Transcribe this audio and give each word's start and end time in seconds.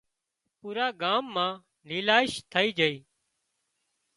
پُورا 0.59 0.87
ڳام 1.01 1.23
مان 1.33 1.53
نيلاش 1.87 2.31
ٿئي 2.51 2.69
جھئي 2.77 2.95